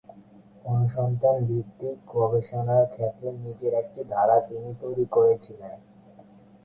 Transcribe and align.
অনুসন্ধান 0.65 1.37
ভিত্তিক 1.49 1.95
গবেষণার 2.13 2.85
ক্ষেত্রে 2.93 3.27
নিজের 3.41 3.73
একটি 3.73 4.01
ধারা 4.11 4.37
তিনি 4.49 4.69
তৈরি 4.81 5.05
করেছিলেন। 5.07 5.75